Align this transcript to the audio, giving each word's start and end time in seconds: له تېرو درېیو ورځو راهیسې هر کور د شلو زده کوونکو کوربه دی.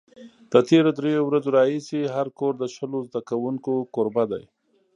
له 0.53 0.59
تېرو 0.69 0.89
درېیو 0.97 1.27
ورځو 1.27 1.49
راهیسې 1.57 1.99
هر 2.15 2.27
کور 2.39 2.53
د 2.57 2.63
شلو 2.75 2.99
زده 3.07 3.19
کوونکو 3.29 3.73
کوربه 3.95 4.23
دی. 4.31 4.43